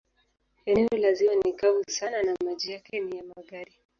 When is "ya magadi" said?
3.17-3.79